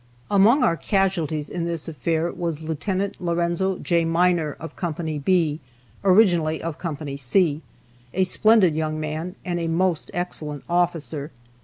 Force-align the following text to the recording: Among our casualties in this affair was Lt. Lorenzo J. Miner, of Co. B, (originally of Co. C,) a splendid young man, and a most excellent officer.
Among 0.31 0.63
our 0.63 0.77
casualties 0.77 1.47
in 1.47 1.65
this 1.65 1.87
affair 1.87 2.31
was 2.31 2.63
Lt. 2.67 3.21
Lorenzo 3.21 3.77
J. 3.77 4.03
Miner, 4.03 4.57
of 4.59 4.75
Co. 4.75 4.91
B, 4.93 5.59
(originally 6.03 6.59
of 6.59 6.79
Co. 6.79 6.97
C,) 7.17 7.61
a 8.15 8.23
splendid 8.23 8.75
young 8.75 8.99
man, 8.99 9.35
and 9.45 9.59
a 9.59 9.67
most 9.67 10.09
excellent 10.11 10.63
officer. 10.67 11.29